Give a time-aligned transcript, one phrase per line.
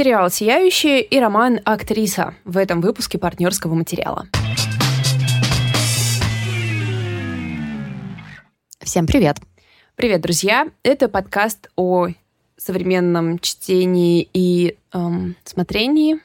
[0.00, 4.28] сериал «Сияющие» и роман «Актриса» в этом выпуске партнерского материала.
[8.82, 9.36] Всем привет!
[9.96, 10.68] Привет, друзья!
[10.82, 12.08] Это подкаст о
[12.56, 16.16] современном чтении и эм, смотрении.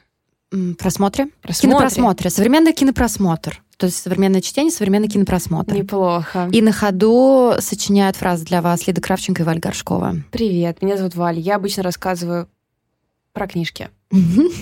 [0.78, 1.28] Просмотре?
[1.42, 1.68] Просмотре.
[1.68, 2.30] Кинопросмотре.
[2.30, 3.62] Современный кинопросмотр.
[3.76, 5.74] То есть современное чтение, современный кинопросмотр.
[5.74, 6.48] Неплохо.
[6.50, 10.14] И на ходу сочиняют фразы для вас Лида Кравченко и Валь Горшкова.
[10.32, 11.40] Привет, меня зовут Валя.
[11.40, 12.48] Я обычно рассказываю
[13.36, 13.90] про книжки.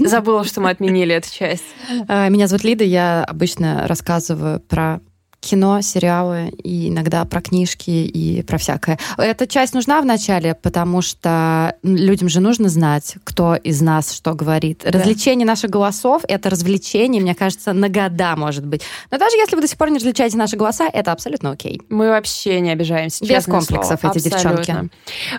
[0.00, 1.62] Забыла, что мы отменили эту часть.
[2.08, 5.00] А, меня зовут Лида, я обычно рассказываю про
[5.44, 8.98] кино, сериалы и иногда про книжки и про всякое.
[9.18, 14.34] Эта часть нужна в начале, потому что людям же нужно знать, кто из нас что
[14.34, 14.82] говорит.
[14.84, 14.98] Да.
[14.98, 18.82] Развлечение наших голосов— это развлечение, мне кажется, на года, может быть.
[19.10, 21.82] Но даже если вы до сих пор не различаете наши голоса, это абсолютно окей.
[21.88, 24.16] Мы вообще не обижаемся, Без комплексов слово.
[24.16, 24.64] эти Абсолютно.
[24.64, 24.90] девчонки.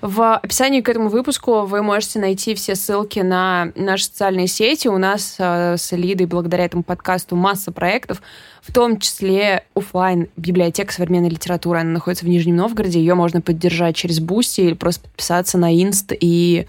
[0.02, 4.88] В описании к этому выпуску вы можете найти все ссылки на наши социальные сети.
[4.88, 8.22] У нас э, с Лидой благодаря этому подкасту масса проектов,
[8.66, 11.82] в том числе офлайн библиотека современной литературы.
[11.82, 13.00] Она находится в Нижнем Новгороде.
[13.00, 16.66] Ее можно поддержать через Бусти или просто подписаться на Инст и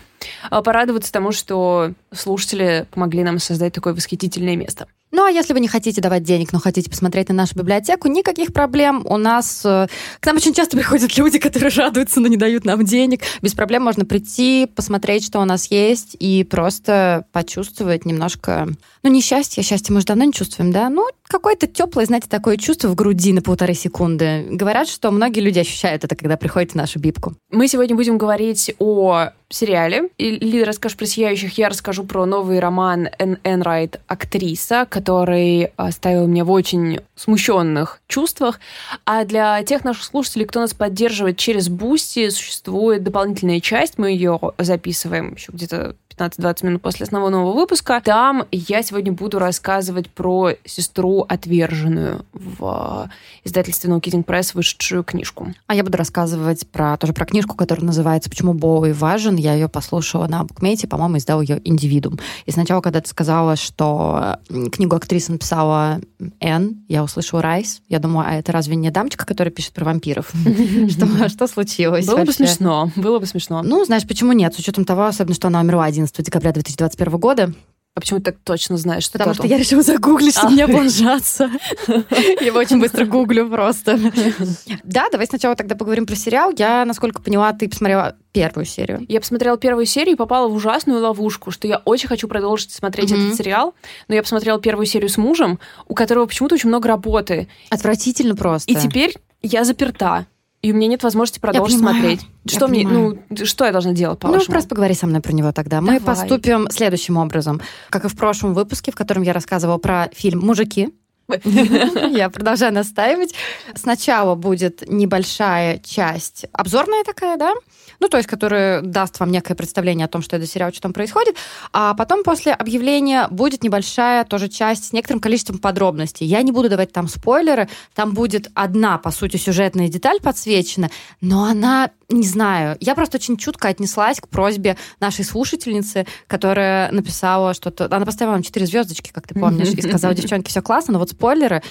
[0.51, 4.87] а, порадоваться тому, что слушатели помогли нам создать такое восхитительное место.
[5.13, 8.53] Ну, а если вы не хотите давать денег, но хотите посмотреть на нашу библиотеку, никаких
[8.53, 9.03] проблем.
[9.09, 9.87] У нас э,
[10.21, 13.23] к нам очень часто приходят люди, которые радуются, но не дают нам денег.
[13.41, 18.69] Без проблем можно прийти, посмотреть, что у нас есть, и просто почувствовать немножко...
[19.05, 20.91] Ну, не счастье, счастье мы же давно не чувствуем, да?
[20.91, 24.47] Ну, какое-то теплое, знаете, такое чувство в груди на полторы секунды.
[24.51, 27.35] Говорят, что многие люди ощущают это, когда приходят в нашу бибку.
[27.51, 30.09] Мы сегодня будем говорить о сериале.
[30.19, 36.45] Лида расскажет про «Сияющих», я расскажу про новый роман Эн Энрайт «Актриса», который оставил меня
[36.45, 38.59] в очень смущенных чувствах.
[39.05, 43.99] А для тех наших слушателей, кто нас поддерживает через Бусти, существует дополнительная часть.
[43.99, 48.01] Мы ее записываем еще где-то 15-20 минут после основного выпуска.
[48.05, 53.11] Там я сегодня буду рассказывать про сестру отверженную в
[53.45, 55.49] издательстве No Kidding Press вышедшую книжку.
[55.67, 59.37] А я буду рассказывать про тоже про книжку, которая называется «Почему Боуи важен».
[59.37, 62.19] Я ее послушала на Букмейте, по-моему, издал ее «Индивидуум».
[62.47, 64.39] И сначала, когда ты сказала, что
[64.73, 66.01] книгу актриса написала
[66.41, 67.83] Энн, я услышала Райс.
[67.89, 70.33] Я думаю, а это разве не дамочка, которая пишет про вампиров?
[71.29, 72.91] Что случилось Было бы смешно.
[72.97, 73.63] Было бы смешно.
[73.63, 74.55] Ну, знаешь, почему нет?
[74.55, 77.53] С учетом того, особенно, что она умерла 11 декабря 2021 года.
[77.97, 80.55] А почему ты так точно знаешь, что Потому что я решила загуглить, чтобы А.
[80.55, 81.51] не облажаться.
[81.89, 83.99] Я его очень быстро гуглю просто.
[84.85, 86.53] Да, давай сначала тогда поговорим про сериал.
[86.59, 89.07] Я, насколько поняла, ты посмотрела первую серию.
[89.09, 93.13] Я посмотрела первую серию и попала в ужасную ловушку, что я очень хочу продолжить смотреть
[93.13, 93.75] этот сериал,
[94.09, 97.49] но я посмотрела первую серию с мужем, у которого почему-то очень много работы.
[97.71, 98.71] Отвратительно просто.
[98.71, 100.27] И теперь я заперта.
[100.67, 102.23] И у меня нет возможности продолжить смотреть.
[102.45, 103.23] я Что мне, понимаю.
[103.31, 104.51] ну, что я должна делать, Ну, по-вашему?
[104.53, 105.81] просто поговори со мной про него тогда.
[105.81, 106.01] Мы Давай.
[106.01, 107.61] поступим следующим образом.
[107.89, 110.93] Как и в прошлом выпуске, в котором я рассказывала про фильм «Мужики».
[111.45, 113.35] Я продолжаю настаивать.
[113.77, 117.55] Сначала будет небольшая часть, обзорная такая, да?
[118.01, 120.93] Ну, то есть, которая даст вам некое представление о том, что это сериал, что там
[120.93, 121.37] происходит.
[121.73, 126.27] А потом после объявления будет небольшая тоже часть с некоторым количеством подробностей.
[126.27, 127.69] Я не буду давать там спойлеры.
[127.95, 130.91] Там будет одна, по сути, сюжетная деталь подсвечена,
[131.21, 137.55] но она, не знаю, я просто очень чутко отнеслась к просьбе нашей слушательницы, которая написала
[137.55, 137.87] что-то...
[137.87, 141.11] Она поставила нам четыре звездочки, как ты помнишь, и сказала, девчонки, все классно, но вот
[141.11, 141.63] спойлеры.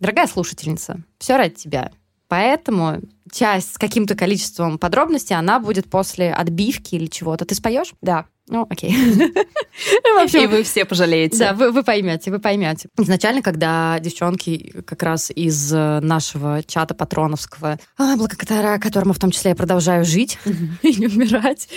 [0.00, 1.92] Дорогая слушательница, все ради тебя.
[2.30, 3.00] Поэтому
[3.32, 7.44] часть с каким-то количеством подробностей, она будет после отбивки или чего-то.
[7.44, 7.92] Ты споешь?
[8.02, 8.26] Да.
[8.50, 8.90] Ну, окей.
[10.20, 11.38] Общем, И вы все пожалеете.
[11.38, 12.88] да, вы, вы поймете, вы поймете.
[12.98, 19.30] Изначально, когда девчонки как раз из э, нашего чата патроновского, а, благодаря которому в том
[19.30, 20.38] числе я продолжаю жить
[20.82, 21.68] и не умирать,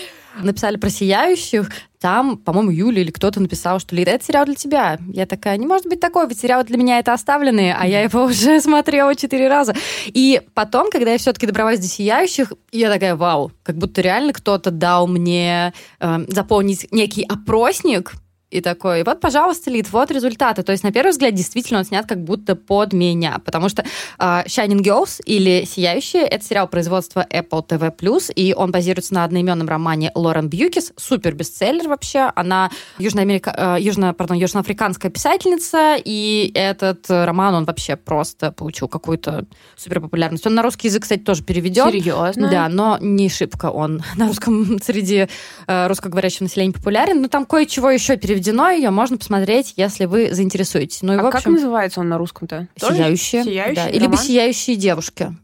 [0.42, 1.70] написали про сияющих,
[2.04, 5.00] там, по-моему, Юля или кто-то написал, что Лида, это сериал для тебя.
[5.14, 8.24] Я такая, не может быть такой, ведь сериал для меня это оставленные, а я его
[8.26, 9.74] уже смотрела четыре раза.
[10.08, 14.70] И потом, когда я все-таки добралась до сияющих, я такая, вау, как будто реально кто-то
[14.70, 16.26] дал мне э,
[16.64, 18.14] заполнить некий опросник,
[18.54, 20.64] и такой, вот, пожалуйста, Лид, вот результаты.
[20.64, 23.40] То есть, на первый взгляд, действительно, он снят как будто под меня.
[23.44, 29.14] Потому что э, Shining Girls или «Сияющие»— это сериал производства Apple TV+, и он базируется
[29.14, 30.94] на одноименном романе Лорен Бьюкис.
[30.98, 32.32] Супер бестселлер вообще.
[32.36, 33.76] Она южноамерика...
[33.78, 39.46] э, южно, пардон, южноафриканская писательница, и этот роман, он вообще просто получил какую-то
[39.76, 40.46] супер популярность.
[40.46, 41.92] Он на русский язык, кстати, тоже переведен.
[41.92, 42.50] Серьезно?
[42.50, 45.28] Да, но не шибко он на русском среди
[45.68, 47.22] э, русскоговорящего населения популярен.
[47.22, 51.02] Но там кое-чего еще переведено, ее можно посмотреть, если вы заинтересуетесь.
[51.02, 52.68] Ну и, А в как общем, называется он на русском-то?
[52.78, 53.44] Сияющие.
[53.44, 55.36] Сияющий да, либо сияющие девушки.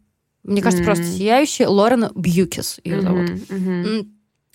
[0.43, 0.85] Мне кажется, М.
[0.85, 1.67] просто сияющие.
[1.67, 3.29] Лорен Бьюкис ее зовут.
[3.29, 3.85] Мгм, мгм.
[3.85, 4.11] М,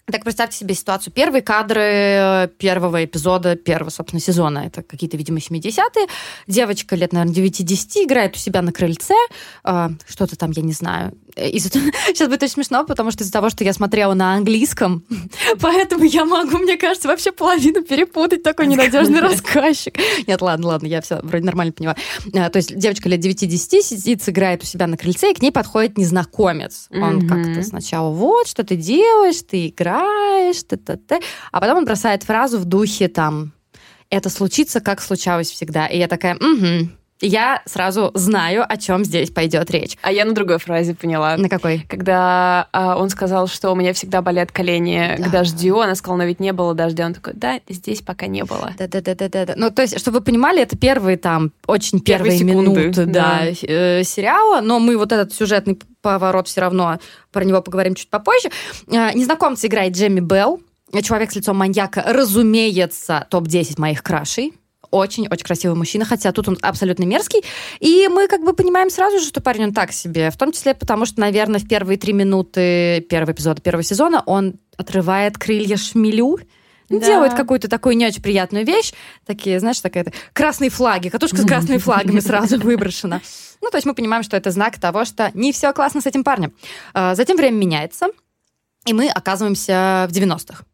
[0.06, 1.14] Так представьте себе ситуацию.
[1.14, 4.58] Первые кадры э, первого эпизода первого, собственно, сезона.
[4.66, 6.06] Это какие-то, видимо, 70-е.
[6.46, 9.14] Девочка лет, наверное, 9-10 играет у себя на крыльце.
[9.64, 11.14] Э, что-то там, я не знаю.
[11.36, 11.64] Э, из
[12.06, 15.04] Сейчас будет очень смешно, потому что из-за того, что я смотрела на английском,
[15.60, 18.42] поэтому я могу, мне кажется, вообще половину перепутать.
[18.42, 19.96] Такой ненадежный рассказчик.
[20.26, 21.94] Нет, ладно, ладно, я все вроде нормально поняла.
[22.32, 25.98] То есть девочка лет 9-10 сидит, играет у себя на крыльце, и к ней подходит
[25.98, 26.88] незнакомец.
[26.90, 31.22] Он как-то сначала, вот, что ты делаешь, ты играешь, играешь, т -т -т.
[31.52, 33.52] а потом он бросает фразу в духе там
[34.10, 35.86] «это случится, как случалось всегда».
[35.86, 36.88] И я такая «угу».
[37.20, 39.96] Я сразу знаю, о чем здесь пойдет речь.
[40.02, 41.36] А я на другой фразе поняла.
[41.36, 41.86] На какой?
[41.88, 45.24] Когда а, он сказал, что у меня всегда болят колени да.
[45.24, 47.06] к дождю, она сказала, но ведь не было дождя.
[47.06, 48.72] Он такой, да, здесь пока не было.
[48.76, 49.54] Да-да-да-да-да.
[49.56, 53.12] Ну, то есть, чтобы вы понимали, это первые там, очень первые, первые минуты да.
[53.14, 56.98] Да, э, сериала, но мы вот этот сюжетный поворот все равно,
[57.32, 58.50] про него поговорим чуть попозже.
[58.88, 60.60] Э, незнакомца играет Джемми Белл,
[61.02, 64.52] человек с лицом маньяка, разумеется, топ-10 моих крашей
[64.94, 67.42] очень-очень красивый мужчина, хотя тут он абсолютно мерзкий.
[67.80, 70.74] И мы как бы понимаем сразу же, что парень он так себе, в том числе
[70.74, 76.38] потому, что, наверное, в первые три минуты первого эпизода первого сезона он отрывает крылья шмелю,
[76.88, 76.98] да.
[76.98, 78.92] делает какую-то такую не очень приятную вещь.
[79.26, 83.20] Такие, знаешь, такая красные флаги, катушка с красными флагами сразу выброшена.
[83.60, 86.22] Ну, то есть мы понимаем, что это знак того, что не все классно с этим
[86.22, 86.52] парнем.
[86.92, 88.08] А, затем время меняется,
[88.86, 90.64] и мы оказываемся в 90-х.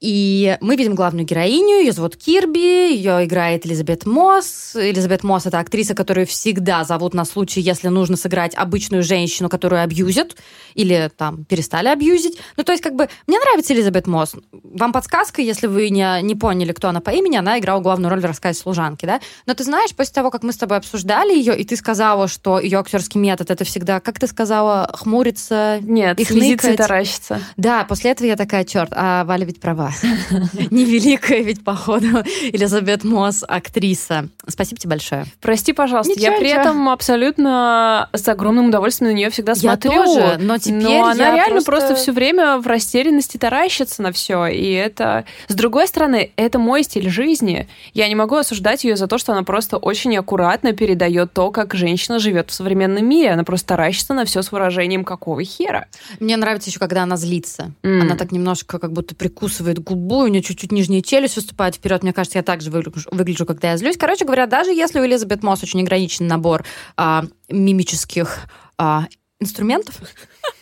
[0.00, 4.74] И мы видим главную героиню, ее зовут Кирби, ее играет Элизабет Мосс.
[4.74, 9.82] Элизабет Мосс— это актриса, которую всегда зовут на случай, если нужно сыграть обычную женщину, которую
[9.82, 10.36] абьюзят,
[10.74, 12.38] или там перестали абьюзить.
[12.56, 14.34] Ну, то есть, как бы, мне нравится Элизабет Мосс.
[14.52, 18.20] Вам подсказка, если вы не, не поняли, кто она по имени, она играла главную роль
[18.20, 19.20] в рассказе служанки, да?
[19.44, 22.58] Но ты знаешь, после того, как мы с тобой обсуждали ее, и ты сказала, что
[22.58, 27.40] ее актерский метод— это всегда, как ты сказала, хмуриться, Нет, слезиться и таращиться.
[27.58, 29.89] Да, после этого я такая, черт, а Валя ведь права.
[30.70, 32.06] Невеликая ведь, походу,
[32.52, 34.28] Элизабет Мосс, актриса.
[34.46, 35.26] Спасибо тебе большое.
[35.40, 36.60] Прости, пожалуйста, ничего, я при ничего.
[36.60, 39.92] этом абсолютно с огромным удовольствием на нее всегда я смотрю.
[39.92, 41.70] Тоже, но теперь но она реально просто...
[41.70, 44.46] просто все время в растерянности таращится на все.
[44.46, 45.24] И это...
[45.48, 47.68] С другой стороны, это мой стиль жизни.
[47.94, 51.74] Я не могу осуждать ее за то, что она просто очень аккуратно передает то, как
[51.74, 53.30] женщина живет в современном мире.
[53.30, 55.86] Она просто таращится на все с выражением какого хера.
[56.18, 57.72] Мне нравится еще, когда она злится.
[57.82, 58.00] Mm.
[58.00, 62.02] Она так немножко как будто прикусывает губу, у нее чуть-чуть нижняя челюсть выступает вперед.
[62.02, 63.96] Мне кажется, я также выгляжу, выгляжу, когда я злюсь.
[63.96, 66.64] Короче говоря, даже если у Элизабет Мосс очень ограниченный набор
[66.96, 68.46] а, мимических
[68.78, 69.06] а,
[69.40, 69.96] инструментов,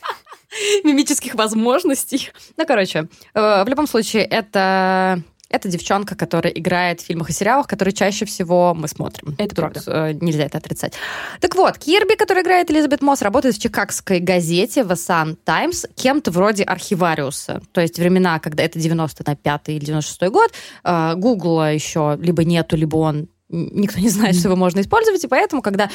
[0.84, 2.30] мимических возможностей.
[2.56, 7.66] Ну, короче, э, в любом случае, это это девчонка, которая играет в фильмах и сериалах,
[7.66, 9.34] которые чаще всего мы смотрим.
[9.38, 9.82] Это Тут, правда.
[9.86, 10.94] Э, нельзя это отрицать.
[11.40, 16.30] Так вот, Кирби, которая играет Элизабет Мосс, работает в чикагской газете The Sun Times кем-то
[16.30, 17.62] вроде архивариуса.
[17.72, 20.52] То есть времена, когда это 95 или 96 год,
[20.84, 25.28] э, Гугла еще либо нету, либо он никто не знает, что его можно использовать, и
[25.28, 25.90] поэтому, когда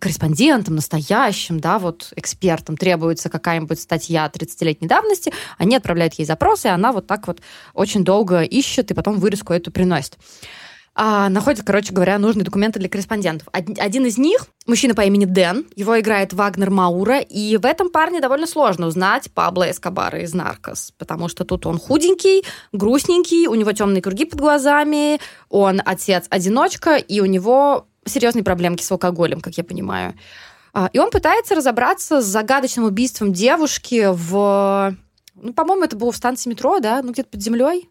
[0.00, 6.70] корреспондентам, настоящим, да, вот экспертам требуется какая-нибудь статья 30-летней давности, они отправляют ей запросы, и
[6.70, 7.40] она вот так вот
[7.74, 10.18] очень долго ищет, и потом вырезку эту приносит
[10.98, 13.46] а, находит, короче говоря, нужные документы для корреспондентов.
[13.52, 18.18] Один из них, мужчина по имени Дэн, его играет Вагнер Маура, и в этом парне
[18.18, 23.72] довольно сложно узнать Пабло Эскобара из «Наркос», потому что тут он худенький, грустненький, у него
[23.72, 25.20] темные круги под глазами,
[25.50, 30.14] он отец-одиночка, и у него серьезные проблемки с алкоголем, как я понимаю.
[30.72, 34.96] А, и он пытается разобраться с загадочным убийством девушки в...
[35.34, 37.02] Ну, по-моему, это было в станции метро, да?
[37.02, 37.90] Ну, где-то под землей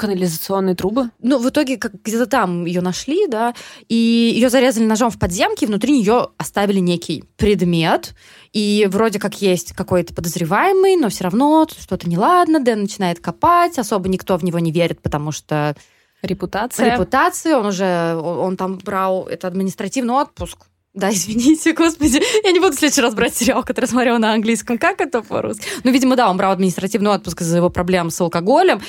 [0.00, 1.10] канализационные трубы?
[1.20, 3.54] Ну, в итоге как где-то там ее нашли, да,
[3.86, 3.94] и
[4.34, 8.14] ее зарезали ножом в подземке, и внутри нее оставили некий предмет,
[8.54, 14.08] и вроде как есть какой-то подозреваемый, но все равно что-то неладно, Дэн начинает копать, особо
[14.08, 15.76] никто в него не верит, потому что
[16.22, 16.92] Репутация.
[16.92, 22.20] Репутация, он уже, он там брал это административный отпуск, да, извините, господи.
[22.44, 24.78] Я не буду в следующий раз брать сериал, который смотрел на английском.
[24.78, 25.64] Как это по-русски?
[25.84, 28.80] Ну, видимо, да, он брал административный отпуск из-за его проблем с алкоголем,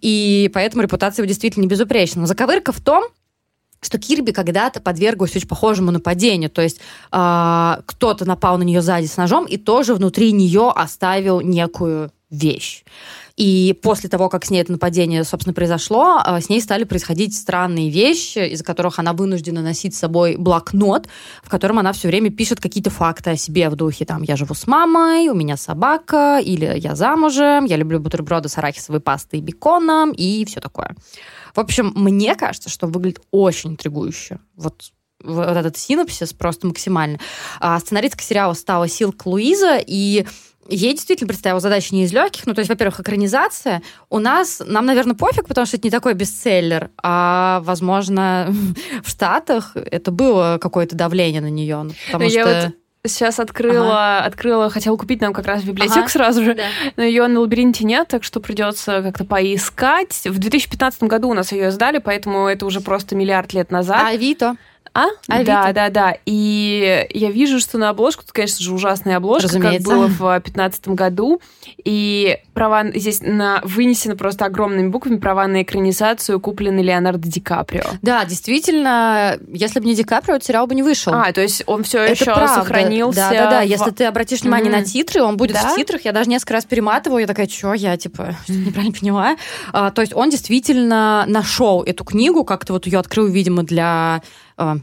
[0.00, 2.20] и поэтому репутация его действительно не безупречна.
[2.20, 3.04] Но заковырка в том,
[3.80, 6.50] что Кирби когда-то подверглась очень похожему нападению.
[6.50, 6.80] То есть
[7.12, 12.84] э, кто-то напал на нее сзади с ножом и тоже внутри нее оставил некую вещь.
[13.38, 17.36] И после того, как с ней это нападение, собственно, произошло, а, с ней стали происходить
[17.36, 21.06] странные вещи, из-за которых она вынуждена носить с собой блокнот,
[21.44, 24.54] в котором она все время пишет какие-то факты о себе в духе, там, я живу
[24.54, 29.42] с мамой, у меня собака, или я замужем, я люблю бутерброды с арахисовой пастой и
[29.42, 30.96] беконом, и все такое.
[31.54, 34.40] В общем, мне кажется, что выглядит очень интригующе.
[34.56, 34.90] Вот
[35.22, 37.18] вот этот синопсис просто максимально.
[37.60, 40.26] А сценаристка сериала стала Силк Луиза, и
[40.68, 42.46] Ей действительно представила задачу не из легких.
[42.46, 43.82] Ну, то есть, во-первых, экранизация.
[44.10, 46.90] У нас, нам, наверное, пофиг, потому что это не такой бестселлер.
[47.02, 48.54] А, возможно,
[49.02, 51.82] в Штатах это было какое-то давление на нее.
[51.84, 52.66] Ну, потому Я что...
[52.66, 52.74] вот
[53.06, 54.26] сейчас открыла, ага.
[54.26, 56.64] открыла, хотела купить нам как раз библиотеку ага, сразу же, да.
[56.96, 60.26] но ее на лабиринте нет, так что придется как-то поискать.
[60.26, 64.02] В 2015 году у нас ее сдали, поэтому это уже просто миллиард лет назад.
[64.02, 64.56] А Авито?
[64.94, 65.06] А?
[65.28, 65.46] Авито.
[65.52, 66.16] Да, да, да.
[66.26, 69.88] И я вижу, что на обложку, тут, конечно же, ужасная обложка, Разумеется.
[69.88, 71.40] как было в 2015 году.
[71.84, 77.84] И права здесь на, вынесены просто огромными буквами права на экранизацию куплены Леонардо Ди Каприо.
[78.02, 81.12] Да, действительно, если бы не Ди Каприо, сериал бы не вышел.
[81.14, 82.54] А, то есть он все Это еще правда.
[82.54, 83.20] сохранился.
[83.20, 83.60] Да, да, да.
[83.62, 84.80] в- Если ты обратишь внимание Мгм.
[84.80, 85.70] на титры, он будет Да?
[85.72, 86.04] в титрах.
[86.04, 89.36] Я даже несколько раз перематываю, я такая, что я, типа, что-то неправильно поняла.
[89.72, 94.22] А, то есть он действительно нашел эту книгу, как-то вот ее открыл, видимо, для а,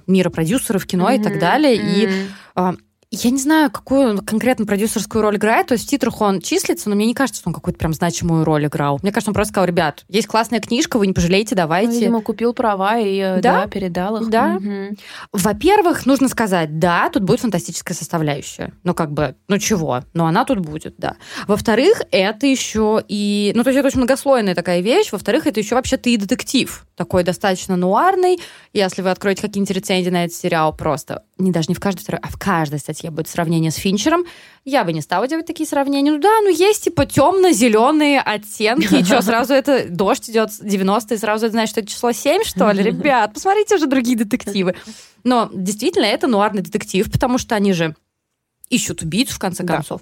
[0.08, 1.75] мира продюсеров кино и так далее.
[1.75, 2.15] И мгм.
[2.55, 2.75] а,
[3.24, 5.67] я не знаю, какую он конкретно продюсерскую роль играет.
[5.67, 8.43] То есть в титрах он числится, но мне не кажется, что он какую-то прям значимую
[8.43, 9.00] роль играл.
[9.01, 11.93] Мне кажется, он просто сказал, ребят, есть классная книжка, вы не пожалеете, Ну, давайте.
[12.00, 13.62] видимо, купил права и э, Да?
[13.62, 14.29] да, передал их.
[14.29, 14.48] Да.
[14.60, 14.98] Мгм.
[15.31, 18.74] Во-первых, нужно сказать, да, тут будет фантастическая составляющая.
[18.84, 20.01] Ну, как бы, ну чего?
[20.13, 21.15] Но она тут будет, да.
[21.48, 23.51] Во-вторых, это еще и...
[23.55, 25.12] Ну, то есть это очень многослойная такая вещь.
[25.12, 26.86] Во-вторых, это еще вообще-то и детектив.
[26.95, 28.39] Такой достаточно нуарный.
[28.74, 31.24] Если вы откроете какие-нибудь рецензии на этот сериал, просто...
[31.38, 34.25] Не даже не в каждой второй, а в каждой статье будет сравнение с Финчером.
[34.63, 36.12] Я бы не стала делать такие сравнения.
[36.12, 38.95] Ну да, ну есть типа темно-зеленые оттенки.
[38.95, 42.43] И что, сразу это дождь идет 90 и сразу это значит, что это число 7,
[42.43, 42.83] что ли?
[42.83, 44.75] Ребят, посмотрите уже другие детективы.
[45.24, 47.95] Но действительно, это нуарный детектив, потому что они же
[48.69, 49.75] ищут убийцу, в конце Да.
[49.75, 50.01] концов.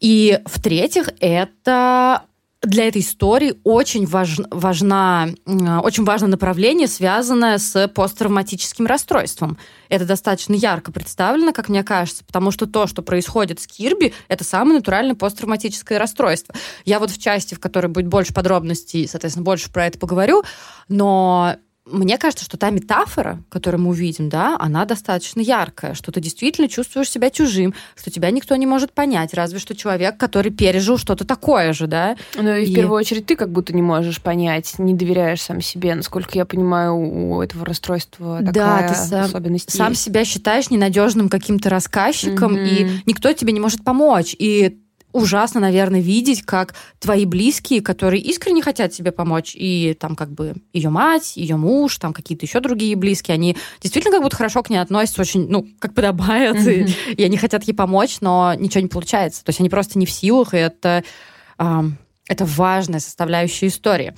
[0.00, 2.22] И в-третьих, это
[2.66, 9.58] для этой истории очень важ, важна, м, очень важное направление, связанное с посттравматическим расстройством.
[9.88, 14.44] Это достаточно ярко представлено, как мне кажется, потому что то, что происходит с Кирби, это
[14.44, 16.54] самое натуральное посттравматическое расстройство.
[16.84, 20.44] Я вот в части, в которой будет больше подробностей, соответственно, больше про это поговорю,
[20.88, 26.20] но мне кажется, что та метафора, которую мы увидим, да, она достаточно яркая, что ты
[26.20, 30.96] действительно чувствуешь себя чужим, что тебя никто не может понять, разве что человек, который пережил
[30.96, 32.16] что-то такое же, да.
[32.36, 35.60] Ну и, И- в первую очередь ты как будто не можешь понять, не доверяешь сам
[35.60, 35.94] себе.
[35.94, 40.02] Насколько я понимаю, у этого расстройства Да, такая ты сам- особенность Сам есть.
[40.02, 42.64] себя считаешь ненадежным каким-то рассказчиком, Мгм.
[42.64, 44.34] и никто тебе не может помочь.
[44.38, 44.78] И
[45.14, 50.56] ужасно, наверное, видеть, как твои близкие, которые искренне хотят тебе помочь, и там как бы
[50.72, 54.70] ее мать, ее муж, там какие-то еще другие близкие, они действительно как будто хорошо к
[54.70, 56.92] ней относятся, очень, ну, как подобает, и, Мгм.
[57.16, 59.44] и они хотят ей помочь, но ничего не получается.
[59.44, 61.04] То есть они просто не в силах, и это,
[61.58, 61.96] ам,
[62.28, 64.14] это важная составляющая истории.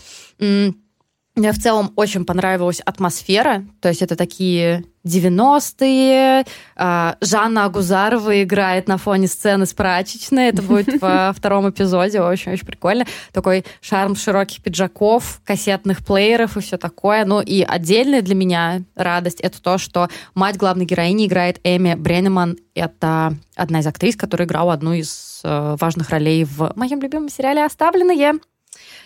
[1.37, 8.89] Мне в целом очень понравилась атмосфера, то есть это такие 90-е, а, Жанна Агузарова играет
[8.89, 13.05] на фоне сцены с прачечной, это будет во втором эпизоде, очень-очень прикольно.
[13.33, 17.27] Такой шарм широких пиджаков, кассетных плееров и все такое.
[17.27, 22.57] Ну и отдельная для меня радость это то, что мать главной героини играет Эми Бреннеман.
[22.75, 27.63] Это одна из актрис, которая играла одну из э, важных ролей в моем любимом сериале
[27.63, 28.41] «Оставленные».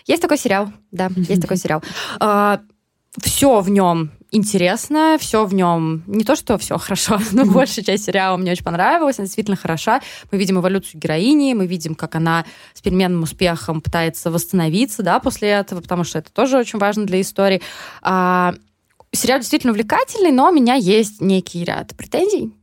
[0.05, 1.83] Есть такой сериал, да, есть такой сериал.
[3.19, 8.05] Все в нем интересно, все в нем не то, что все хорошо, но большая часть
[8.05, 10.01] сериала мне очень понравилась, она действительно хороша.
[10.31, 15.49] Мы видим эволюцию героини, мы видим, как она с переменным успехом пытается восстановиться, да, после
[15.49, 17.61] этого, потому что это тоже очень важно для истории.
[18.01, 18.55] А,
[19.11, 22.53] сериал действительно увлекательный, но у меня есть некий ряд претензий.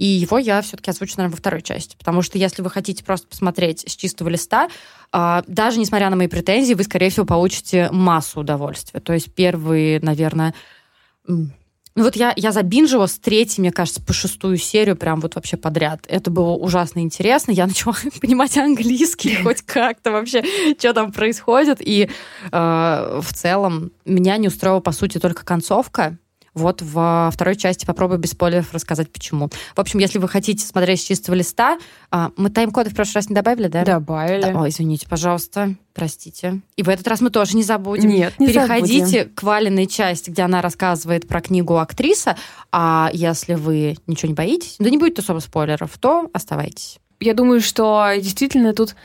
[0.00, 1.94] И его я все-таки озвучу, наверное, во второй части.
[1.94, 4.70] Потому что если вы хотите просто посмотреть с чистого листа,
[5.12, 9.00] а, даже несмотря на мои претензии, вы, скорее всего, получите массу удовольствия.
[9.00, 10.54] То есть первые, наверное...
[11.26, 11.50] Ну
[11.96, 16.06] вот я, я забинжила с третьей, мне кажется, по шестую серию прям вот вообще подряд.
[16.08, 17.52] Это было ужасно интересно.
[17.52, 20.42] Я начала понимать английский хоть как-то вообще,
[20.78, 21.76] что там происходит.
[21.80, 22.08] И
[22.50, 26.16] э, в целом меня не устроила, по сути, только концовка.
[26.54, 29.48] Вот во второй части попробую без спойлеров рассказать, почему.
[29.74, 31.78] В общем, если вы хотите смотреть с чистого листа,
[32.10, 33.84] а, мы тайм-коды в прошлый раз не добавили, да?
[33.84, 34.42] Добавили.
[34.42, 36.60] Да, Ой, извините, пожалуйста, простите.
[36.76, 38.08] И в этот раз мы тоже не забудем.
[38.08, 39.34] Нет, не Переходите забудем.
[39.34, 42.36] к Валеной части, где она рассказывает про книгу актриса.
[42.72, 46.98] А если вы ничего не боитесь, да не будет особо спойлеров, то оставайтесь.
[47.20, 48.96] Я думаю, что действительно тут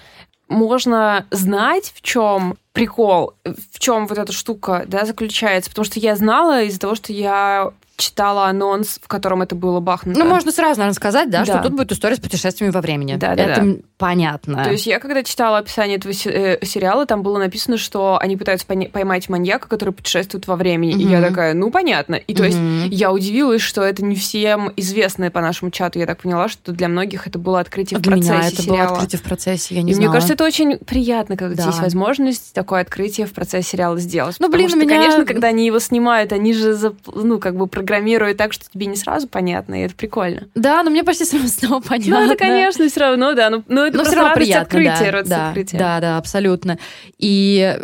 [0.48, 6.16] можно знать, в чем прикол, в чем вот эта штука, да, заключается, потому что я
[6.16, 10.20] знала из-за того, что я читала анонс, в котором это было бахнуто.
[10.20, 11.46] Ну, можно сразу, наверное, сказать, да, да.
[11.46, 13.16] что тут будет история с путешествиями во времени.
[13.16, 13.74] Да, да, это да.
[13.98, 14.64] понятно.
[14.64, 18.68] То есть я, когда читала описание этого э, сериала, там было написано, что они пытаются
[18.68, 20.96] поймать маньяка, который путешествует во времени.
[20.96, 21.02] Mm-hmm.
[21.02, 22.16] И я такая, ну, понятно.
[22.16, 22.84] И то mm-hmm.
[22.84, 26.00] есть я удивилась, что это не всем известно по нашему чату.
[26.00, 28.78] Я так поняла, что для многих это было открытие а в процессе меня это сериала.
[28.78, 30.08] было открытие в процессе, я не И знала.
[30.08, 31.70] мне кажется, это очень приятно, когда да.
[31.70, 34.38] есть возможность такое открытие в процессе сериала сделать.
[34.40, 34.96] Ну, блин, что, у меня...
[34.96, 36.76] конечно, когда они его снимают, они же,
[37.14, 40.48] ну, как бы программируют так, что тебе не сразу понятно, и это прикольно.
[40.56, 42.16] Да, но мне почти снова понятно.
[42.26, 43.50] Ну, это, конечно, все равно, да.
[43.50, 46.80] Но, но это но все равно приятно, открытие, да, да, да, да, абсолютно.
[47.20, 47.78] И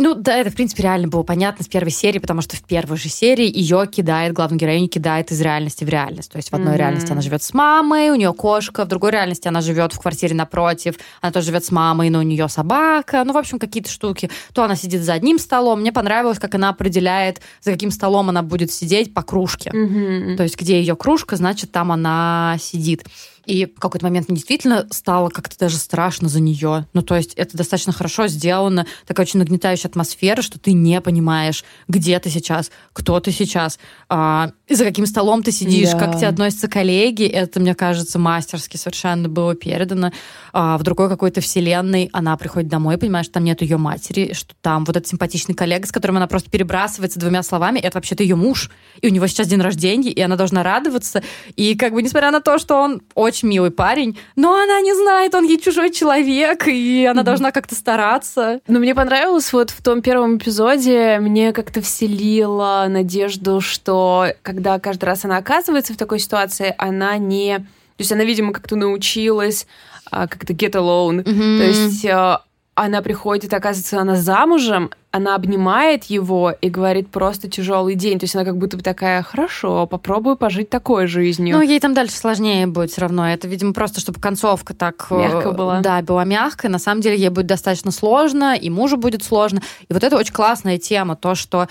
[0.00, 2.96] ну да, это, в принципе, реально было понятно с первой серии, потому что в первой
[2.96, 6.32] же серии ее кидает, главную героиню кидает из реальности в реальность.
[6.32, 6.78] То есть в одной mm-hmm.
[6.78, 10.34] реальности она живет с мамой, у нее кошка, в другой реальности она живет в квартире
[10.34, 13.22] напротив, она тоже живет с мамой, но у нее собака.
[13.24, 14.30] Ну, в общем, какие-то штуки.
[14.54, 15.80] То она сидит за одним столом.
[15.80, 19.70] Мне понравилось, как она определяет, за каким столом она будет сидеть по кружке.
[19.70, 20.36] Mm-hmm.
[20.36, 23.04] То есть где ее кружка, значит, там она сидит.
[23.46, 26.86] И в какой-то момент мне действительно стало как-то даже страшно за нее.
[26.92, 31.64] Ну, то есть это достаточно хорошо сделано, такая очень нагнетающая атмосфера, что ты не понимаешь,
[31.88, 33.78] где ты сейчас, кто ты сейчас,
[34.08, 35.98] а, за каким столом ты сидишь, да.
[35.98, 37.24] как к тебе относятся коллеги.
[37.24, 40.12] Это, мне кажется, мастерски совершенно было передано.
[40.52, 44.54] А, в другой какой-то вселенной она приходит домой, понимаешь, что там нет ее матери, что
[44.60, 48.36] там вот этот симпатичный коллега, с которым она просто перебрасывается двумя словами, это вообще-то ее
[48.36, 48.70] муж,
[49.00, 51.22] и у него сейчас день рождения, и она должна радоваться.
[51.56, 55.34] И как бы, несмотря на то, что он очень милый парень, но она не знает,
[55.34, 57.24] он ей чужой человек, и она mm-hmm.
[57.24, 58.60] должна как-то стараться.
[58.66, 65.04] Но мне понравилось вот в том первом эпизоде, мне как-то вселило надежду, что когда каждый
[65.04, 67.58] раз она оказывается в такой ситуации, она не...
[67.58, 69.66] То есть она, видимо, как-то научилась
[70.10, 71.22] а, как-то get alone.
[71.22, 71.58] Mm-hmm.
[71.58, 72.44] То есть а,
[72.74, 78.18] она приходит, оказывается, она замужем, она обнимает его и говорит просто тяжелый день.
[78.18, 81.56] То есть она как будто бы такая, хорошо, попробую пожить такой жизнью.
[81.56, 83.28] Ну, ей там дальше сложнее будет все равно.
[83.28, 85.08] Это, видимо, просто, чтобы концовка так...
[85.10, 85.80] Э, Мягко была.
[85.80, 86.70] Да, была мягкая.
[86.70, 89.62] На самом деле ей будет достаточно сложно, и мужу будет сложно.
[89.88, 91.66] И вот это очень классная тема, то, что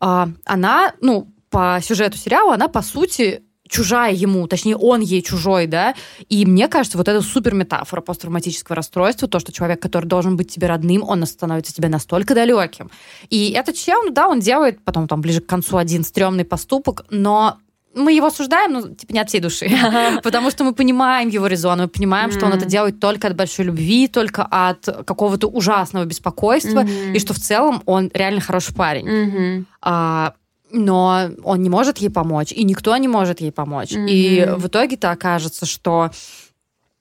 [0.00, 3.42] э, она, ну, по сюжету сериала, она, по сути,
[3.72, 5.94] чужая ему, точнее, он ей чужой, да,
[6.28, 10.52] и мне кажется, вот это супер метафора посттравматического расстройства, то, что человек, который должен быть
[10.52, 12.90] тебе родным, он становится тебе настолько далеким.
[13.30, 17.06] И этот чел, ну да, он делает потом там ближе к концу один стрёмный поступок,
[17.10, 17.56] но
[17.94, 19.70] мы его осуждаем, ну, типа, не от всей души.
[20.22, 23.66] Потому что мы понимаем его резон, мы понимаем, что он это делает только от большой
[23.66, 29.66] любви, только от какого-то ужасного беспокойства, и что в целом он реально хороший парень.
[29.80, 30.32] А,
[30.72, 33.92] но он не может ей помочь, и никто не может ей помочь.
[33.92, 34.06] Мгм.
[34.08, 36.10] И в итоге-то окажется, что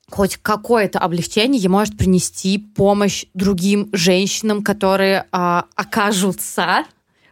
[0.09, 6.83] хоть какое-то облегчение ей может принести помощь другим женщинам, которые а, окажутся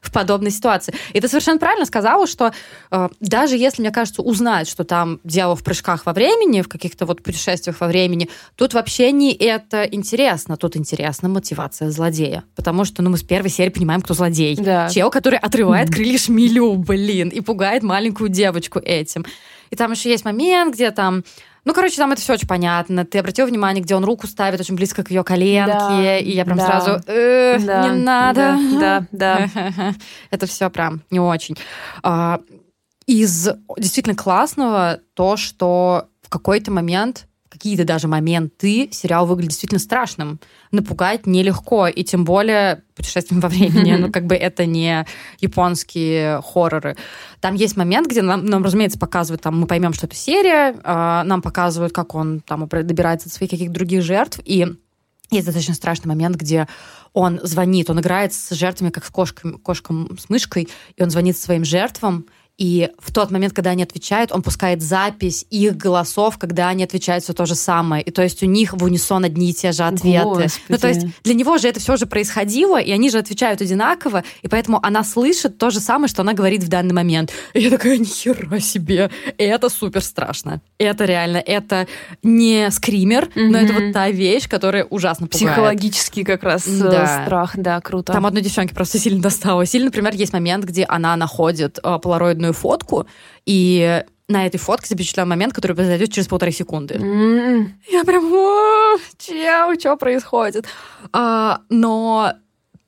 [0.01, 0.93] в подобной ситуации.
[1.13, 2.53] И ты совершенно правильно сказала, что
[2.91, 7.05] э, даже если, мне кажется, узнать, что там дело в прыжках во времени, в каких-то
[7.05, 10.57] вот путешествиях во времени, тут вообще не это интересно.
[10.57, 12.43] Тут интересна мотивация злодея.
[12.55, 14.55] Потому что, ну, мы с первой серии понимаем, кто злодей.
[14.55, 14.89] Да.
[14.89, 19.25] Чел, который отрывает крылья шмелю, блин, и пугает маленькую девочку этим.
[19.69, 21.23] И там еще есть момент, где там
[21.65, 23.05] ну, короче, там это все очень понятно.
[23.05, 26.45] Ты обратил внимание, где он руку ставит очень близко к ее коленке, Да, и я
[26.45, 26.65] прям да.
[26.65, 28.57] сразу «Э, Да, не надо.
[28.79, 29.93] Да, да, да.
[30.31, 31.55] Это все прям не очень.
[32.03, 32.39] А,
[33.05, 40.39] Из действительно классного то, что в какой-то момент какие-то даже моменты сериал выглядит действительно страшным.
[40.71, 45.05] Напугать нелегко, и тем более путешествием во времени, ну, как бы это не
[45.39, 46.95] японские хорроры.
[47.41, 51.23] Там есть момент, где нам, нам, разумеется, показывают, там, мы поймем, что это серия, а,
[51.23, 54.67] нам показывают, как он там добирается до своих каких-то других жертв, и
[55.31, 56.67] есть достаточно страшный момент, где
[57.13, 61.37] он звонит, он играет с жертвами, как с кошкой, кошком с мышкой, и он звонит
[61.37, 62.25] своим жертвам,
[62.59, 67.23] и в тот момент, когда они отвечают, он пускает запись их голосов, когда они отвечают
[67.23, 68.03] все то же самое.
[68.03, 70.25] И то есть у них в унисон одни и те же ответы.
[70.25, 70.51] Господи.
[70.67, 74.25] Ну, то есть для него же это все же происходило, и они же отвечают одинаково,
[74.41, 77.31] и поэтому она слышит то же самое, что она говорит в данный момент.
[77.53, 80.61] И я такая, нихера себе, это супер страшно.
[80.77, 81.87] Это реально, это
[82.23, 85.53] не скример, но это вот та вещь, которая ужасно пугает.
[85.53, 87.23] Психологический как раз э, Да.
[87.23, 88.11] страх, да, круто.
[88.11, 89.73] Там одной девчонке просто сильно досталось.
[89.73, 91.97] Или, например, есть момент, где она находит э,
[92.49, 93.07] полароидную фотку,
[93.45, 96.95] и на этой фотке запечатлен момент, который произойдет через полторы секунды.
[96.95, 100.65] М, Я прям, «О, чел, что происходит?
[101.13, 102.33] А, но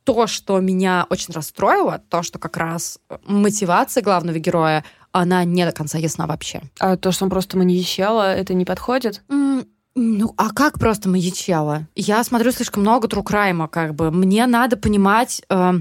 [0.03, 5.71] то, что меня очень расстроило, то, что как раз мотивация главного героя, она не до
[5.71, 6.61] конца ясна вообще.
[6.79, 9.23] А то, что он просто маньячело, это не подходит?
[9.29, 11.85] М, Ну, а как просто маньячелло?
[11.95, 14.09] Я смотрю слишком много трукрайма, как бы.
[14.11, 15.41] Мне надо понимать...
[15.49, 15.73] Э,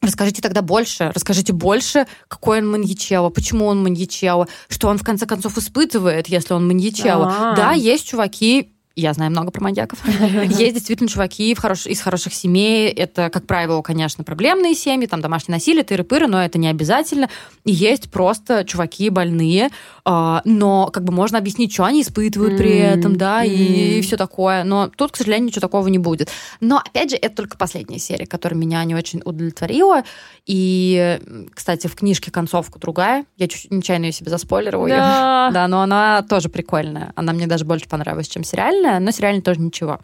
[0.00, 5.26] Расскажите тогда больше, расскажите больше, какой он маньячелло, почему он маньячелло, что он в конце
[5.26, 7.26] концов испытывает, если он маньячелло.
[7.26, 7.56] А-а-а.
[7.56, 9.98] Да, есть чуваки, я знаю много про маньяков.
[10.44, 12.90] Есть действительно чуваки из хороших семей.
[12.90, 17.28] Это, как правило, конечно, проблемные семьи, там домашнее насилие, тыры-пыры, но это не обязательно.
[17.64, 19.70] И есть просто чуваки больные,
[20.04, 24.64] а, но как бы можно объяснить, что они испытывают при этом, да, и все такое.
[24.64, 26.30] Но тут, к сожалению, ничего такого не будет.
[26.60, 30.02] Но, опять же, это только последняя серия, которая меня не очень удовлетворила.
[30.46, 31.20] И,
[31.54, 33.26] кстати, в книжке концовка другая.
[33.36, 34.88] Я чуть нечаянно ее себе заспойлерила.
[34.88, 35.50] Да.
[35.52, 37.12] да, но она тоже прикольная.
[37.14, 40.00] Она мне даже больше понравилась, чем сериальная сериальная, но сериальная тоже ничего.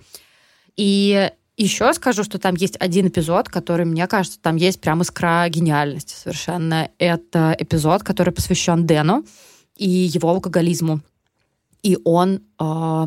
[0.77, 5.47] И еще скажу, что там есть один эпизод, который, мне кажется, там есть прям искра
[5.49, 6.91] гениальности совершенно.
[6.99, 9.25] Это эпизод, который посвящен Дэну
[9.77, 11.01] и его алкоголизму.
[11.83, 13.07] И он э,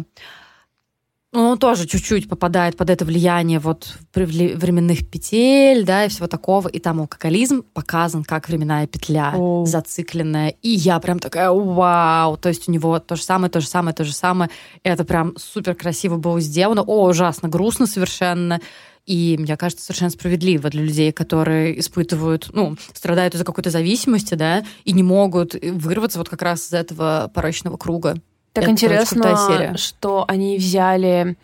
[1.46, 6.68] он тоже чуть-чуть попадает под это влияние вот временных петель, да, и всего такого.
[6.68, 9.66] И там алкоголизм показан как временная петля, О.
[9.66, 10.50] зацикленная.
[10.62, 12.38] И я прям такая, вау!
[12.38, 14.50] То есть у него то же самое, то же самое, то же самое.
[14.84, 16.82] Это прям супер красиво было сделано.
[16.82, 18.60] О, ужасно грустно совершенно.
[19.06, 24.66] И мне кажется, совершенно справедливо для людей, которые испытывают, ну, страдают из-за какой-то зависимости, да,
[24.84, 28.16] и не могут вырваться вот как раз из этого порочного круга.
[28.58, 31.36] Так Это интересно, что они взяли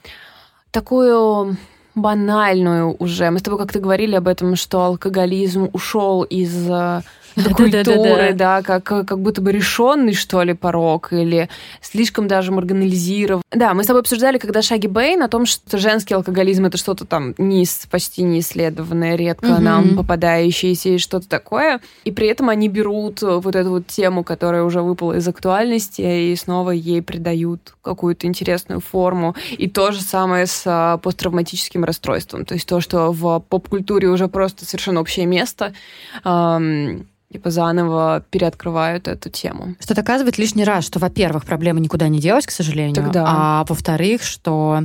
[0.71, 1.58] такую
[1.93, 3.30] банальную уже.
[3.30, 6.67] Мы с тобой как-то говорили об этом, что алкоголизм ушел из
[7.36, 11.50] э, культуры, да, как, как будто бы решенный, что ли, порог, или
[11.82, 13.41] слишком даже маргинализирован.
[13.52, 17.06] Да, мы с тобой обсуждали, когда Шаги Бэйн, о том, что женский алкоголизм это что-то
[17.06, 19.62] там не, почти неисследованное, редко угу.
[19.62, 21.80] нам попадающееся и что-то такое.
[22.04, 26.36] И при этом они берут вот эту вот тему, которая уже выпала из актуальности, и
[26.36, 29.36] снова ей придают какую-то интересную форму.
[29.52, 32.46] И то же самое с а, посттравматическим расстройством.
[32.46, 35.74] То есть то, что в поп-культуре уже просто совершенно общее место,
[37.34, 39.76] типа заново переоткрывают эту тему.
[39.80, 43.26] Что доказывает лишний раз, что, во-первых, проблема никуда не делась, к сожалению, Тогда.
[43.28, 44.84] а во-вторых, что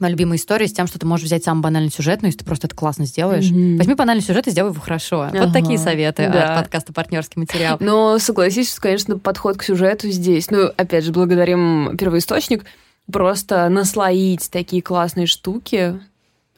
[0.00, 2.44] моя любимая история с тем, что ты можешь взять самый банальный сюжет, но если ты
[2.46, 3.50] просто это классно сделаешь.
[3.50, 3.76] Mm-hmm.
[3.76, 5.22] Возьми банальный сюжет и сделай его хорошо.
[5.22, 5.44] Ага.
[5.44, 6.54] Вот такие советы да.
[6.54, 7.76] от подкаста «Партнерский материал».
[7.80, 12.64] Но согласись, что, конечно, подход к сюжету здесь, ну, опять же, благодарим первоисточник,
[13.12, 16.00] просто наслоить такие классные штуки,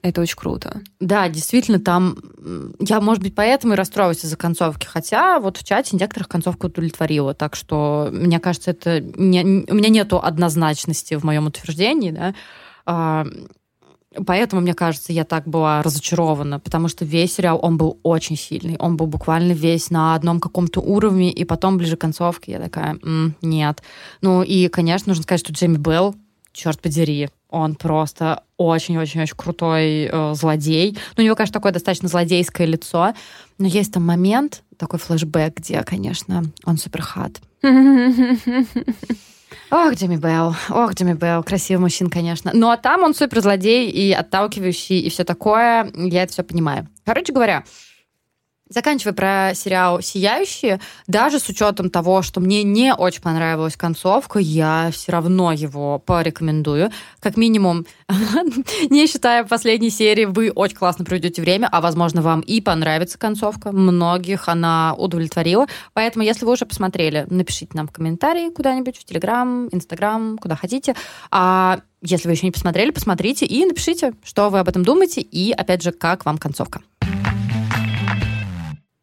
[0.03, 0.81] это очень круто.
[0.99, 2.17] Да, действительно, там
[2.79, 7.35] я, может быть, поэтому и расстроилась из-за концовки, хотя вот в чате некоторых концовку удовлетворила,
[7.35, 12.35] так что мне кажется, это не, у меня нету однозначности в моем утверждении, да,
[12.87, 13.27] а,
[14.27, 18.77] Поэтому, мне кажется, я так была разочарована, потому что весь сериал, он был очень сильный.
[18.79, 22.99] Он был буквально весь на одном каком-то уровне, и потом, ближе к концовке, я такая,
[23.05, 23.83] М, нет.
[24.21, 26.17] Ну и, конечно, нужно сказать, что Джейми Белл,
[26.53, 30.97] черт подери, он просто очень-очень-очень крутой э, злодей.
[31.17, 33.15] Ну, у него, конечно, такое достаточно злодейское лицо,
[33.59, 37.41] но есть там момент, такой флешбэк, где, конечно, он супер хат.
[39.73, 42.51] Ох, Джимми Белл, ох, Джимми Белл, красивый мужчина, конечно.
[42.53, 45.91] Ну, а там он супер злодей и отталкивающий, и все такое.
[45.95, 46.89] Я это все понимаю.
[47.05, 47.65] Короче говоря,
[48.71, 54.91] Заканчивая про сериал «Сияющие», даже с учетом того, что мне не очень понравилась концовка, я
[54.93, 56.91] все равно его порекомендую.
[57.19, 57.85] Как минимум,
[58.91, 63.73] не считая последней серии, вы очень классно проведете время, а, возможно, вам и понравится концовка.
[63.73, 65.67] Многих она удовлетворила.
[65.93, 70.95] Поэтому, если вы уже посмотрели, напишите нам в комментарии куда-нибудь, в Телеграм, Инстаграм, куда хотите.
[71.33, 75.51] А если вы еще не посмотрели, посмотрите и напишите, что вы об этом думаете, и,
[75.51, 76.83] опять же, как вам концовка.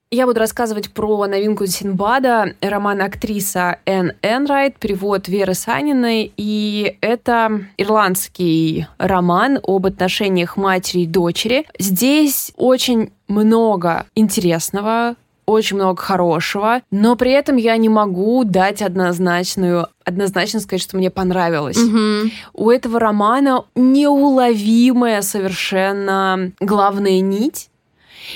[0.10, 6.32] Я буду рассказывать про новинку Синбада, роман актриса Энн Энрайт, перевод Веры Саниной.
[6.38, 11.66] И это ирландский роман об отношениях матери и дочери.
[11.78, 15.16] Здесь очень много интересного,
[15.46, 21.10] очень много хорошего, но при этом я не могу дать однозначную однозначно сказать, что мне
[21.12, 21.78] понравилось.
[21.78, 22.32] Угу.
[22.54, 27.70] У этого романа неуловимая совершенно главная нить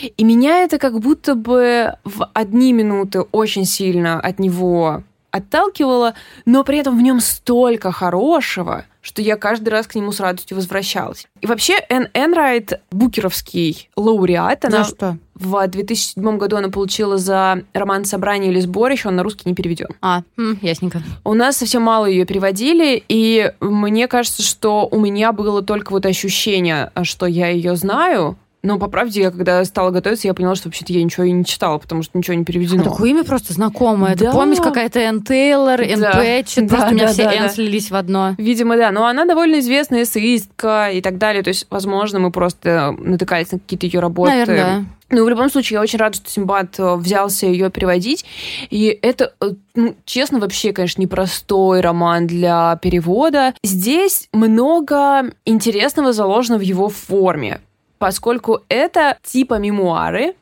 [0.02, 6.14] и меня это как будто бы в одни минуты очень сильно от него отталкивало,
[6.46, 10.58] но при этом в нем столько хорошего, что я каждый раз к нему с радостью
[10.58, 11.28] возвращалась.
[11.40, 15.18] И вообще Энн Энрайт, букеровский лауреат, она что?
[15.36, 19.88] в 2007 году она получила за роман «Собрание или сборище», он на русский не переведен.
[20.02, 20.22] А,
[20.62, 21.02] ясненько.
[21.24, 26.06] У нас совсем мало ее переводили, и мне кажется, что у меня было только вот
[26.06, 30.68] ощущение, что я ее знаю, Но, по правде, я когда стала готовиться, я поняла, что
[30.68, 32.82] вообще-то я ничего и не читала, потому что ничего не переведено.
[32.82, 34.16] А такое имя просто знакомое.
[34.16, 34.26] Да.
[34.26, 36.12] Это помесь какая-то Энн Тейлор, Энн Да.
[36.12, 36.68] Пэтчет.
[36.68, 37.50] Да, Просто у меня да, все да, Энн да.
[37.50, 38.36] слились в одно.
[38.38, 38.92] Видимо, да.
[38.92, 41.42] Но она довольно известная эссеистка и так далее.
[41.42, 44.32] То есть, возможно, мы просто натыкались на какие-то ее работы.
[44.32, 44.86] Наверное, да.
[45.12, 48.26] Ну, в любом случае, я очень рада, что Симбад э, взялся ее переводить.
[48.70, 53.54] И это, э, ну, честно, вообще, конечно, непростой роман для перевода.
[53.62, 57.60] Здесь много интересного заложено в его форме,
[58.02, 60.34] поскольку это типа мемуары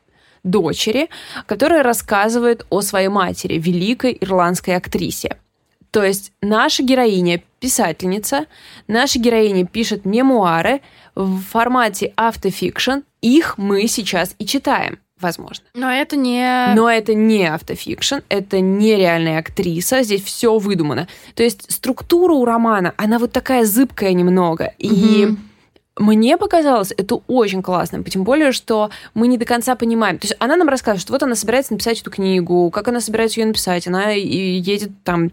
[0.42, 1.10] дочери,
[1.44, 5.36] которая рассказывает о своей матери, великой ирландской актрисе.
[5.90, 8.46] То есть наша героиня писательница,
[8.88, 10.80] наша героиня пишет мемуары
[11.14, 13.00] в формате автофикшн.
[13.20, 15.66] Их мы сейчас и читаем, возможно.
[15.74, 16.72] Но это не...
[16.74, 21.08] Но это не автофикшн, это не реальная актриса, здесь все выдумано.
[21.34, 24.72] То есть структура у романа, она вот такая зыбкая немного.
[24.78, 25.49] И Мгм.
[25.98, 30.18] Мне показалось это очень классно, тем более, что мы не до конца понимаем.
[30.18, 33.40] То есть она нам рассказывает, что вот она собирается написать эту книгу, как она собирается
[33.40, 35.30] ее написать, она и едет там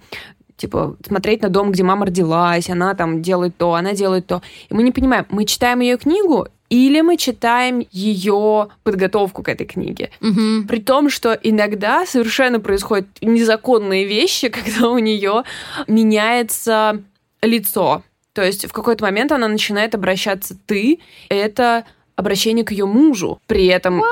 [0.57, 4.41] типа, смотреть на дом, где мама родилась, она там делает то, она делает то.
[4.69, 9.65] И мы не понимаем, мы читаем ее книгу или мы читаем ее подготовку к этой
[9.65, 10.09] книге.
[10.19, 10.67] Мгм.
[10.67, 15.43] При том, что иногда совершенно происходят незаконные вещи, когда у нее
[15.87, 17.03] меняется
[17.41, 18.03] лицо.
[18.37, 20.99] То есть в какой-то момент она начинает обращаться ты.
[21.27, 23.39] Это обращение к ее мужу.
[23.47, 24.03] При этом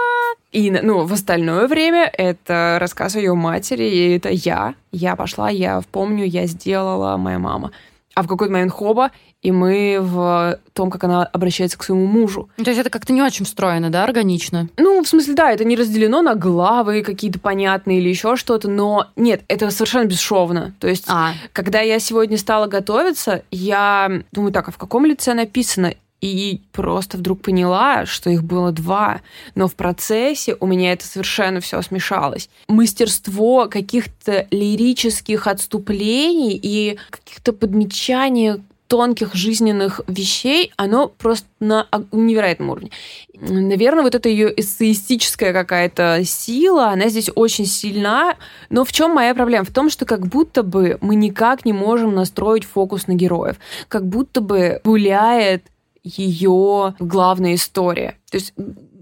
[0.51, 4.73] и ну, в остальное время это рассказ о ее матери, и это я.
[4.91, 7.71] Я пошла, я помню, я сделала, моя мама.
[8.15, 12.49] А в какой-то момент хоба, и мы в том, как она обращается к своему мужу.
[12.57, 14.69] Ну, То есть это как-то не очень встроено, да, органично?
[14.77, 19.07] Ну, в смысле, да, это не разделено на главы какие-то понятные или еще что-то, но
[19.15, 20.73] нет, это совершенно бесшовно.
[20.79, 25.33] То есть, А, когда я сегодня стала готовиться, я думаю, так, а в каком лице
[25.33, 25.93] написано?
[26.21, 29.21] И просто вдруг поняла, что их было два.
[29.53, 32.49] Но в процессе у меня это совершенно все смешалось.
[32.67, 42.91] Мастерство каких-то лирических отступлений и каких-то подмечаний тонких жизненных вещей, оно просто на невероятном уровне.
[43.33, 48.35] Наверное, вот эта ее эссеистическая какая-то сила, она здесь очень сильна.
[48.69, 49.65] Но в чем моя проблема?
[49.65, 53.57] В том, что как будто бы мы никак не можем настроить фокус на героев.
[53.87, 55.63] Как будто бы гуляет
[56.05, 58.17] ее главная история.
[58.29, 58.53] То есть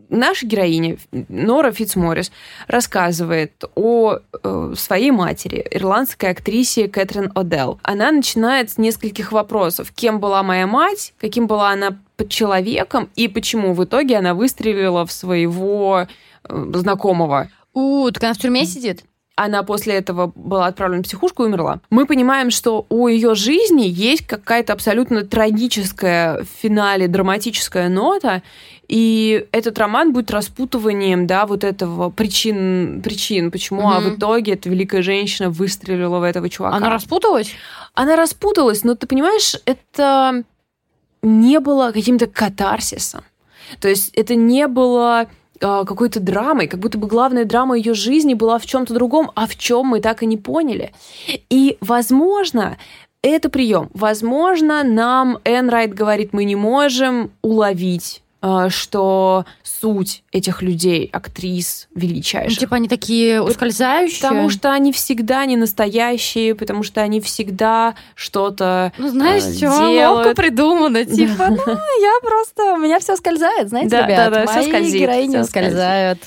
[0.09, 2.31] наша героиня Нора Фитцморрис
[2.67, 7.79] рассказывает о э, своей матери, ирландской актрисе Кэтрин О'Делл.
[7.83, 9.91] Она начинает с нескольких вопросов.
[9.91, 11.13] Кем была моя мать?
[11.19, 13.09] Каким была она под человеком?
[13.15, 16.07] И почему в итоге она выстрелила в своего
[16.43, 17.49] э, знакомого?
[17.73, 19.03] у, так она в тюрьме сидит?
[19.35, 21.79] Она после этого была отправлена в психушку и умерла.
[21.89, 28.43] Мы понимаем, что у ее жизни есть какая-то абсолютно трагическая в финале драматическая нота,
[28.87, 34.69] и этот роман будет распутыванием, да, вот этого причин, причин, почему, а в итоге эта
[34.69, 36.75] великая женщина выстрелила в этого чувака.
[36.75, 37.51] Она распуталась?
[37.95, 40.43] Она распуталась, но ты понимаешь, это
[41.23, 43.23] не было каким-то катарсисом.
[43.79, 45.27] То есть это не было
[45.63, 49.55] какой-то драмой, как будто бы главная драма ее жизни была в чем-то другом, а в
[49.55, 50.91] чем мы так и не поняли.
[51.49, 52.77] И, возможно,
[53.21, 53.89] это прием.
[53.93, 58.22] Возможно, нам Энрайт говорит, мы не можем уловить а,
[58.69, 62.57] что суть этих людей, актрис Ну, величайших.
[62.57, 64.21] типа они такие ускользающие?
[64.21, 69.69] Потому что они всегда не настоящие, потому что они всегда что-то Ну, знаешь, э, что,
[69.69, 71.05] ловко придумано.
[71.13, 72.73] Типа, ну, я просто...
[72.73, 74.45] У меня все скользает, знаете, ребят.
[74.45, 76.19] Мои героини всё скользают.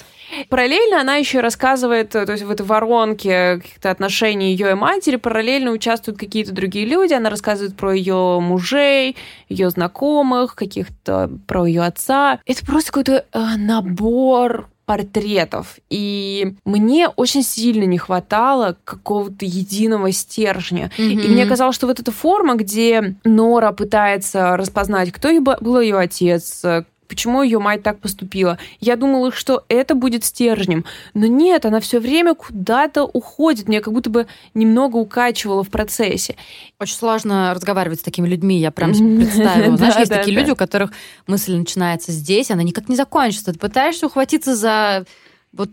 [0.48, 5.16] Параллельно она еще рассказывает, э, то есть в этой воронке каких-то отношений ее и матери,
[5.16, 7.14] параллельно участвуют какие-то другие люди.
[7.14, 9.16] Она рассказывает про ее мужей,
[9.48, 12.40] ее знакомых, каких-то про ее отца.
[12.46, 15.78] Это просто какой-то э, набор портретов.
[15.90, 20.90] И мне очень сильно не хватало какого-то единого стержня.
[20.96, 26.64] И мне казалось, что вот эта форма, где Нора пытается распознать, кто был ее отец,
[26.64, 28.58] э, почему ее мать так поступила.
[28.80, 30.84] Я думала, что это будет стержнем.
[31.14, 33.68] Но нет, она все время куда-то уходит.
[33.68, 36.36] Меня как будто бы немного укачивала в процессе.
[36.80, 39.76] Очень сложно разговаривать с такими людьми, я прям представила.
[39.76, 40.92] Знаешь, есть такие люди, у которых
[41.26, 43.52] мысль начинается здесь, она никак не закончится.
[43.52, 45.04] Ты пытаешься ухватиться за
[45.52, 45.70] вот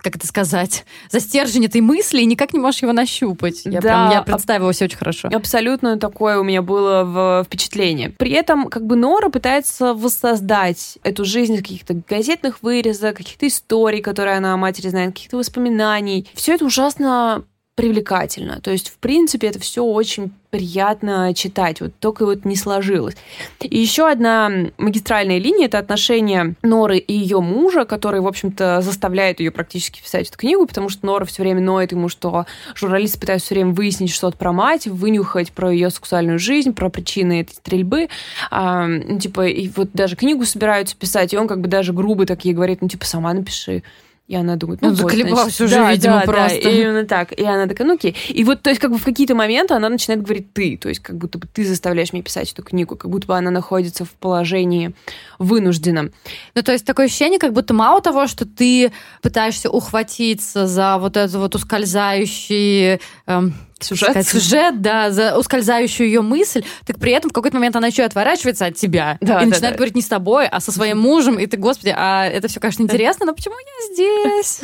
[0.00, 3.62] как это сказать, за стержень этой мысли и никак не можешь его нащупать.
[3.64, 5.28] Я, Да, прям, я представила себе очень хорошо.
[5.32, 8.10] Абсолютно такое у меня было в- впечатление.
[8.10, 14.00] При этом как бы Нора пытается воссоздать эту жизнь из каких-то газетных вырезок, каких-то историй,
[14.00, 16.28] которые она о матери знает, каких-то воспоминаний.
[16.34, 18.60] Все это ужасно привлекательно.
[18.60, 21.80] То есть, в принципе, это все очень приятно читать.
[21.80, 23.16] Вот только вот не сложилось.
[23.60, 29.40] И еще одна магистральная линия— это отношения Норы и ее мужа, который, в общем-то, заставляет
[29.40, 33.46] ее практически писать эту книгу, потому что Нора все время ноет ему, что журналисты пытаются
[33.46, 38.08] все время выяснить что-то про мать, вынюхать про ее сексуальную жизнь, про причины этой стрельбы.
[38.52, 42.26] А, ну, типа, и вот даже книгу собираются писать, и он как бы даже грубо
[42.26, 43.82] так ей говорит, ну, типа, сама напиши.
[44.26, 46.62] И она думает, ну, ну вот, заколебалась уже, да, видимо, да, просто.
[46.62, 47.32] Да, именно так.
[47.32, 48.16] И она такая, ну окей.
[48.30, 51.02] И вот, то есть, как бы в какие-то моменты она начинает говорить ты, то есть,
[51.02, 54.12] как будто бы ты заставляешь меня писать эту книгу, как будто бы она находится в
[54.12, 54.94] положении
[55.38, 56.10] вынужденном.
[56.54, 61.18] Ну, то есть, такое ощущение, как будто мало того, что ты пытаешься ухватиться за вот
[61.18, 64.10] этот вот ускользающий эм, сюжет.
[64.10, 68.02] Сказать, сюжет, да, за ускользающую ее мысль, так при этом в какой-то момент она еще
[68.02, 69.76] отворачивается от тебя да, и да, начинает да.
[69.76, 72.82] говорить не с тобой, а со своим мужем, и ты, господи, а это все, конечно,
[72.82, 74.60] интересно, но почему я здесь?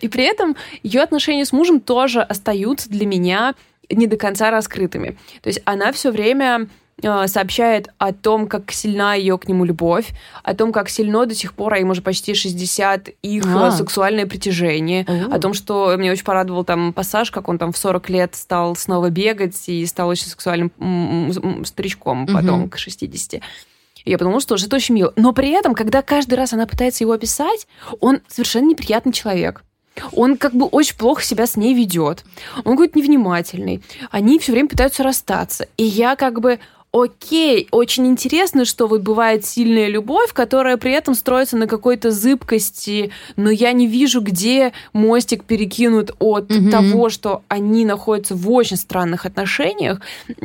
[0.00, 3.54] И при этом ее отношения с мужем тоже остаются для меня
[3.88, 5.18] не до конца раскрытыми.
[5.42, 6.68] То есть она все время Э,
[7.02, 10.10] сообщает о том, как сильна ее к нему любовь,
[10.42, 13.70] о том, как сильно до сих пор, а им уже почти 60, их а.
[13.72, 17.76] сексуальное притяжение, у о том, что мне очень порадовал там пассаж, как он там в
[17.76, 20.72] 40 лет стал снова бегать и стал очень сексуальным
[21.64, 23.40] старичком потом, к 60.
[24.04, 25.12] Я подумала, что это очень мило.
[25.16, 27.66] Но при этом, когда каждый раз она пытается его описать,
[28.00, 29.62] он совершенно неприятный человек.
[30.12, 32.24] Он как бы очень плохо себя с ней ведет.
[32.64, 33.82] Он какой-то невнимательный.
[34.10, 35.66] Они все время пытаются расстаться.
[35.76, 36.58] И я как бы
[36.92, 43.10] окей, очень интересно, что вот бывает сильная любовь, которая при этом строится на какой-то зыбкости,
[43.36, 46.70] но я не вижу, где мостик перекинут от угу.
[46.70, 50.00] того, что они находятся в очень странных отношениях,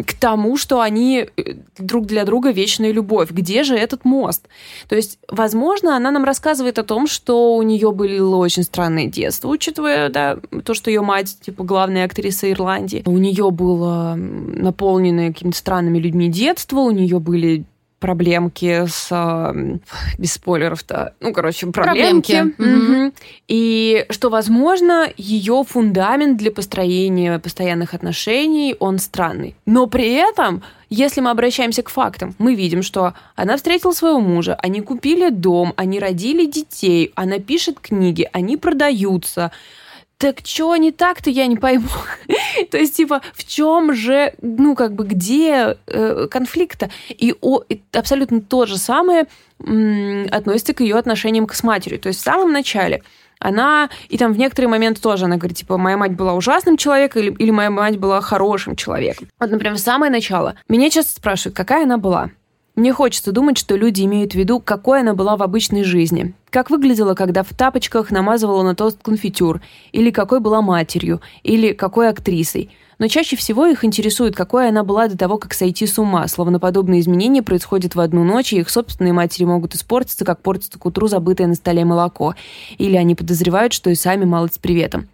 [0.05, 3.31] к тому, что они э, друг для друга вечная любовь.
[3.31, 4.47] Где же этот мост?
[4.88, 9.47] То есть, возможно, она нам рассказывает о том, что у нее было очень странное детство,
[9.47, 13.01] учитывая да, то, что ее мать, типа, главная актриса Ирландии.
[13.05, 17.65] У нее было наполненное какими-то странными людьми детства, у нее были
[18.00, 19.10] проблемки с...
[20.19, 21.15] Без спойлеров-то.
[21.21, 22.54] Ну, короче, проблемки.
[22.56, 23.06] проблемки.
[23.08, 23.13] Угу.
[23.48, 29.56] И что, возможно, ее фундамент для построения постоянных отношений, он странный.
[29.65, 34.56] Но при этом, если мы обращаемся к фактам, мы видим, что она встретила своего мужа,
[34.62, 39.52] они купили дом, они родили детей, она пишет книги, они продаются,
[40.17, 41.88] так что не так-то, я не пойму.
[42.71, 46.89] То есть, типа, в чем же, ну, как бы, где э, конфликта?
[47.10, 49.28] И, о, и абсолютно то же самое
[49.60, 51.99] м, относится к ее отношениям к с матерью.
[51.99, 53.04] То есть, в самом начале
[53.39, 57.21] она, и там в некоторые моменты тоже она говорит, типа, моя мать была ужасным человеком
[57.21, 59.28] или, или моя мать была хорошим человеком.
[59.39, 60.56] Вот, например, в самое начало.
[60.69, 62.30] Меня часто спрашивают, какая она была.
[62.76, 66.34] Мне хочется думать, что люди имеют в виду, какой она была в обычной жизни.
[66.50, 69.62] Как выглядела, когда в тапочках намазывала на тост конфитюр,
[69.94, 75.08] или какой была матерью, или какой актрисой– но чаще всего их интересует, какой она была
[75.08, 78.69] до того, как сойти с ума, словно подобные изменения происходят в одну ночь, и их
[78.69, 82.36] собственные матери могут испортиться, как портится к утру забытое на столе молоко.
[82.77, 85.08] Или они подозревают, что и сами малость с приветом.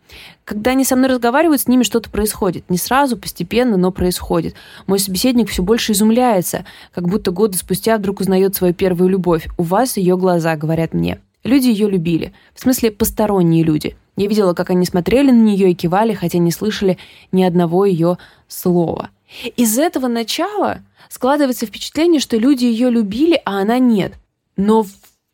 [0.43, 2.69] Когда они со мной разговаривают, с ними что-то происходит.
[2.69, 4.55] Не сразу, постепенно, но происходит.
[4.87, 9.47] Мой собеседник все больше изумляется, как будто годы спустя вдруг узнает свою первую любовь.
[9.57, 11.19] У вас ее глаза, говорят мне.
[11.43, 12.33] Люди ее любили.
[12.53, 13.95] В смысле, посторонние люди.
[14.17, 16.97] Я видела, как они смотрели на нее и кивали, хотя не слышали
[17.31, 19.09] ни одного ее слова.
[19.55, 24.13] Из этого начала складывается впечатление, что люди ее любили, а она нет.
[24.57, 24.85] Но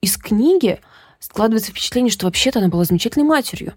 [0.01, 0.79] из книги
[1.19, 3.73] складывается впечатление, что вообще-то она была замечательной матерью.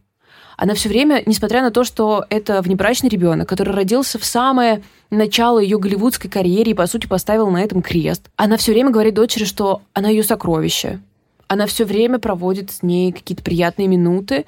[0.56, 5.58] Она все время, несмотря на то, что это внебрачный ребенок, который родился в самое начало
[5.58, 9.44] ее голливудской карьеры и, по сути, поставил на этом крест, она все время говорит дочери,
[9.44, 11.00] что она ее сокровище.
[11.48, 14.44] Она все время проводит с ней какие-то приятные минуты,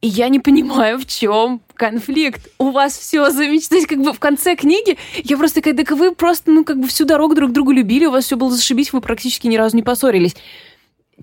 [0.00, 2.48] и я не понимаю, в чем конфликт.
[2.58, 3.86] У вас все замечательно.
[3.86, 7.04] Как бы в конце книги я просто такая, так вы просто, ну, как бы всю
[7.04, 10.36] дорогу друг другу любили, у вас все было зашибись, вы практически ни разу не поссорились.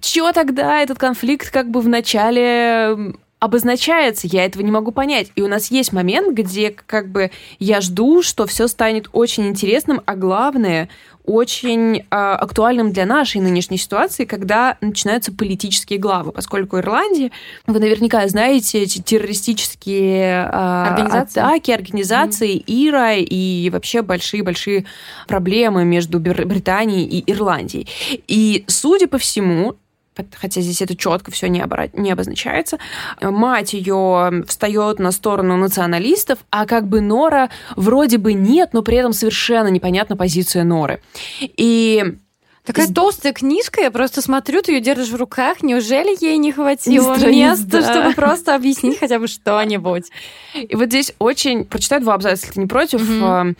[0.01, 5.31] Чего тогда этот конфликт как бы в начале обозначается, я этого не могу понять.
[5.35, 10.01] И у нас есть момент, где как бы я жду, что все станет очень интересным,
[10.05, 10.89] а главное,
[11.25, 17.31] очень э, актуальным для нашей нынешней ситуации, когда начинаются политические главы, поскольку Ирландия,
[17.65, 21.39] вы наверняка знаете эти террористические э, организации.
[21.39, 22.63] атаки, организации, mm.
[22.67, 24.85] ИРА и вообще большие-большие
[25.27, 27.87] проблемы между Британией и Ирландией.
[28.27, 29.75] И, судя по всему,
[30.35, 31.89] хотя здесь это четко все не, обора...
[31.93, 32.77] не обозначается.
[33.21, 38.97] Мать ее встает на сторону националистов, а как бы Нора вроде бы нет, но при
[38.97, 41.01] этом совершенно непонятна позиция Норы.
[41.41, 42.03] И
[42.65, 45.61] Такая толстая книжка, я просто смотрю, ты ее держишь в руках.
[45.61, 47.93] Неужели ей не хватило Страниц, места, да.
[47.93, 50.09] чтобы просто объяснить хотя бы что-нибудь?
[50.55, 51.65] И вот здесь очень...
[51.65, 53.07] Прочитаю два абзаца, если ты не против.
[53.07, 53.55] Мгм.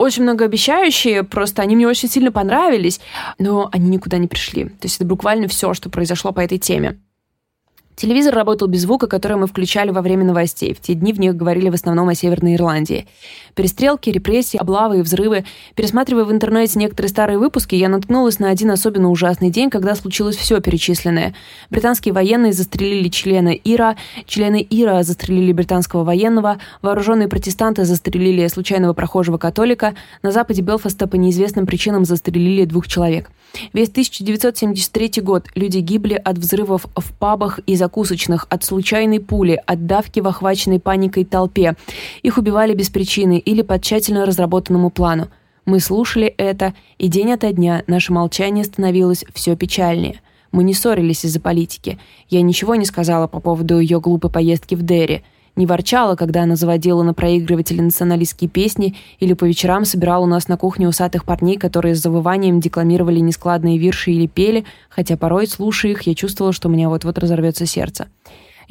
[0.00, 3.02] Очень многообещающие, просто они мне очень сильно понравились,
[3.38, 4.64] но они никуда не пришли.
[4.64, 6.98] То есть это буквально все, что произошло по этой теме.
[8.00, 10.72] Телевизор работал без звука, который мы включали во время новостей.
[10.72, 13.06] В те дни в них говорили в основном о Северной Ирландии.
[13.54, 15.44] Перестрелки, репрессии, облавы и взрывы.
[15.74, 20.36] Пересматривая в интернете некоторые старые выпуски, я наткнулась на один особенно ужасный день, когда случилось
[20.36, 21.34] все перечисленное.
[21.68, 29.36] Британские военные застрелили члена ИРА, члены ИРА застрелили британского военного, вооруженные протестанты застрелили случайного прохожего
[29.36, 33.30] католика, на западе Белфаста по неизвестным причинам застрелили двух человек.
[33.72, 39.86] Весь 1973 год люди гибли от взрывов в пабах и закусочных, от случайной пули, от
[39.86, 41.74] давки в охваченной паникой толпе.
[42.22, 45.28] Их убивали без причины или по тщательно разработанному плану.
[45.66, 50.20] Мы слушали это, и день ото дня наше молчание становилось все печальнее.
[50.52, 51.98] Мы не ссорились из-за политики.
[52.28, 55.22] Я ничего не сказала по поводу ее глупой поездки в Дерри.
[55.56, 60.48] Не ворчала, когда она заводила на проигрывателе националистские песни или по вечерам собирала у нас
[60.48, 65.92] на кухне усатых парней, которые с завыванием декламировали нескладные вирши или пели, хотя порой, слушая
[65.92, 68.06] их, я чувствовала, что у меня вот-вот разорвется сердце.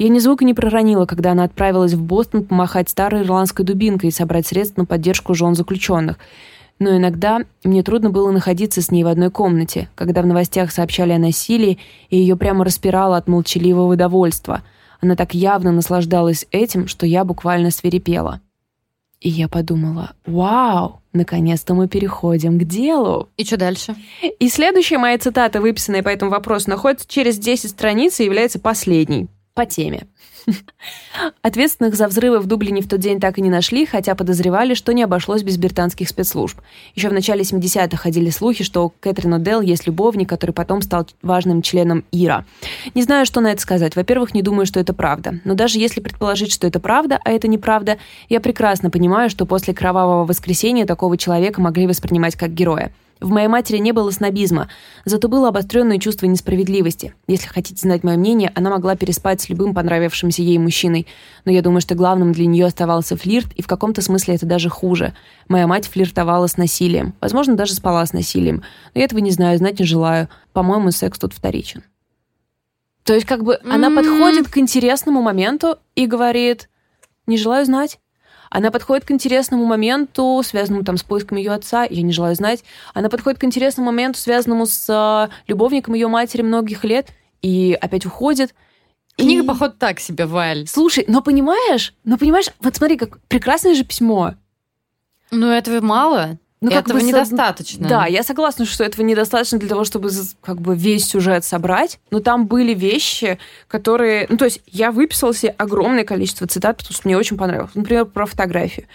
[0.00, 4.12] Я ни звука не проронила, когда она отправилась в Бостон помахать старой ирландской дубинкой и
[4.12, 6.16] собрать средства на поддержку жен заключенных.
[6.78, 11.12] Но иногда мне трудно было находиться с ней в одной комнате, когда в новостях сообщали
[11.12, 11.78] о насилии,
[12.08, 14.62] и ее прямо распирало от молчаливого довольства.
[15.00, 18.40] Она так явно наслаждалась этим, что я буквально свирепела.
[19.20, 23.28] И я подумала, вау, наконец-то мы переходим к делу.
[23.36, 23.94] И что дальше?
[24.38, 29.28] И следующая моя цитата, выписанная по этому вопросу, находится через 10 страниц и является последней
[29.60, 30.06] по теме.
[31.42, 34.94] Ответственных за взрывы в Дублине в тот день так и не нашли, хотя подозревали, что
[34.94, 36.58] не обошлось без британских спецслужб.
[36.94, 41.60] Еще в начале 70-х ходили слухи, что Кэтрин О'Делл есть любовник, который потом стал важным
[41.60, 42.46] членом ИРА.
[42.94, 43.96] Не знаю, что на это сказать.
[43.96, 45.40] Во-первых, не думаю, что это правда.
[45.44, 47.98] Но даже если предположить, что это правда, а это неправда,
[48.30, 52.94] я прекрасно понимаю, что после кровавого воскресенья такого человека могли воспринимать как героя.
[53.20, 54.68] В моей матери не было снобизма,
[55.04, 57.14] зато было обостренное чувство несправедливости.
[57.26, 61.06] Если хотите знать мое мнение, она могла переспать с любым понравившимся ей мужчиной.
[61.44, 64.70] Но я думаю, что главным для нее оставался флирт, и в каком-то смысле это даже
[64.70, 65.12] хуже.
[65.48, 67.14] Моя мать флиртовала с насилием.
[67.20, 68.62] Возможно, даже спала с насилием.
[68.94, 70.28] Но я этого не знаю, знать не желаю.
[70.54, 71.82] По-моему, секс тут вторичен.
[73.04, 73.96] То есть, как бы, она М.
[73.96, 76.68] подходит к интересному моменту и говорит,
[77.26, 77.98] не желаю знать.
[78.50, 82.64] Она подходит к интересному моменту, связанному там с поиском ее отца, я не желаю знать.
[82.94, 87.08] Она подходит к интересному моменту, связанному с а, любовником ее матери многих лет,
[87.42, 88.54] и опять уходит.
[89.16, 90.66] Книга, И- походу, так себе, Валь.
[90.66, 94.34] Слушай, но понимаешь, но понимаешь, вот смотри, как прекрасное же письмо.
[95.30, 96.38] Ну, этого мало.
[96.60, 97.88] Ну, как этого бы недостаточно.
[97.88, 100.10] Да, я согласна, что этого недостаточно для того, чтобы
[100.42, 104.26] как бы весь сюжет собрать, но там были вещи, которые...
[104.28, 107.70] Ну, то есть я выписала себе огромное количество цитат, потому что мне очень понравилось.
[107.74, 108.86] Например, про фотографию.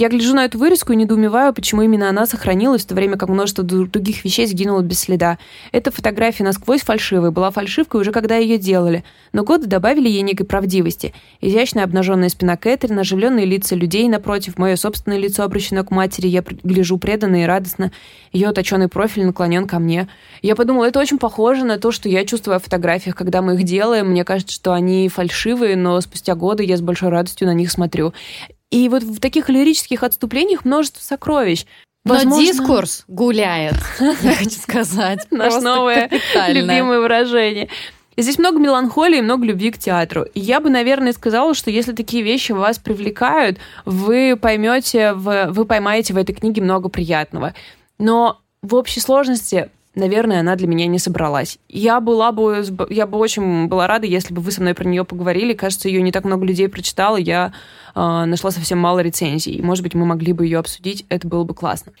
[0.00, 3.28] Я гляжу на эту вырезку и недоумеваю, почему именно она сохранилась, в то время как
[3.28, 5.36] множество других вещей сгинуло без следа.
[5.72, 10.46] Эта фотография насквозь фальшивая, была фальшивкой уже когда ее делали, но годы добавили ей некой
[10.46, 11.12] правдивости.
[11.42, 16.42] Изящная обнаженная спина Кэтрин, оживленные лица людей напротив, мое собственное лицо обращено к матери, я
[16.42, 17.92] гляжу преданно и радостно,
[18.32, 20.08] ее точеный профиль наклонен ко мне.
[20.40, 23.64] Я подумала, это очень похоже на то, что я чувствую о фотографиях, когда мы их
[23.64, 24.12] делаем.
[24.12, 28.14] Мне кажется, что они фальшивые, но спустя годы я с большой радостью на них смотрю.
[28.70, 31.64] И вот в таких лирических отступлениях множество сокровищ.
[32.04, 33.74] Но Возможно, дискурс гуляет,
[34.22, 35.26] я хочу сказать.
[35.30, 36.10] Наше новое
[36.48, 37.68] любимое выражение.
[38.16, 40.24] Здесь много меланхолии много любви к театру.
[40.34, 46.14] И я бы, наверное, сказала, что если такие вещи вас привлекают, вы поймете, вы поймаете
[46.14, 47.54] в этой книге много приятного.
[47.98, 51.58] Но в общей сложности, наверное, она для меня не собралась.
[51.68, 55.04] Я была бы, я бы очень была рада, если бы вы со мной про нее
[55.04, 55.52] поговорили.
[55.52, 57.16] Кажется, ее не так много людей прочитало.
[57.16, 57.52] Я
[57.94, 59.60] э, нашла совсем мало рецензий.
[59.62, 61.04] Может быть, мы могли бы ее обсудить.
[61.08, 61.92] Это было бы классно.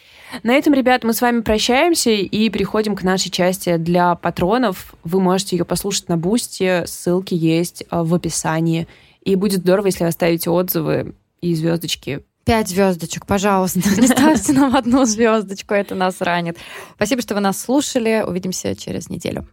[0.42, 4.94] На этом, ребят, мы с вами прощаемся и переходим к нашей части для патронов.
[5.04, 8.86] Вы можете ее послушать на Бусте, ссылки есть э, в описании.
[9.22, 12.22] И будет здорово, если оставите отзывы и звездочки.
[12.50, 13.78] Пять звездочек, пожалуйста.
[14.00, 16.58] Не ставьте нам одну звездочку, это нас ранит.
[16.96, 18.24] Спасибо, что вы нас слушали.
[18.26, 19.46] Увидимся через неделю.